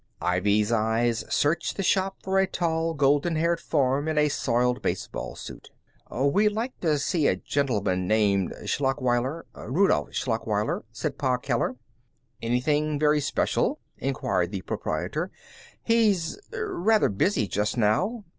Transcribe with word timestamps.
Ivy's 0.19 0.71
eyes 0.71 1.23
searched 1.29 1.77
the 1.77 1.83
shop 1.83 2.15
for 2.23 2.39
a 2.39 2.47
tall, 2.47 2.95
golden 2.95 3.35
haired 3.35 3.59
form 3.59 4.07
in 4.07 4.17
a 4.17 4.29
soiled 4.29 4.81
baseball 4.81 5.35
suit. 5.35 5.69
"We'd 6.11 6.53
like 6.53 6.79
to 6.79 6.97
see 6.97 7.27
a 7.27 7.35
gentleman 7.35 8.07
named 8.07 8.51
Schlachweiler 8.65 9.43
Rudolph 9.53 10.11
Schlachweiler," 10.15 10.85
said 10.91 11.19
Pa 11.19 11.37
Keller. 11.37 11.75
"Anything 12.41 12.97
very 12.97 13.21
special?" 13.21 13.79
inquired 13.99 14.49
the 14.49 14.61
proprietor. 14.63 15.29
"He's 15.83 16.39
rather 16.51 17.07
busy 17.09 17.47
just 17.47 17.77
now. 17.77 18.23